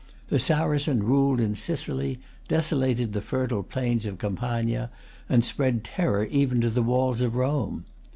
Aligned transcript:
The 0.29 0.39
Saracen 0.39 1.03
ruled 1.03 1.39
in 1.39 1.55
Sicily, 1.55 2.17
desolated 2.47 3.13
the 3.13 3.21
fertile 3.21 3.61
plains 3.61 4.07
of 4.07 4.17
Campania, 4.17 4.89
and 5.29 5.45
spread 5.45 5.83
terror 5.83 6.25
even 6.25 6.59
to 6.61 6.71
the 6.71 6.81
walls 6.81 7.21
of 7.21 7.35
Rome. 7.35 7.85